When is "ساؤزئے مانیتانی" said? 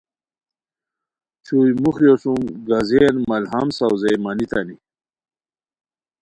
3.77-4.75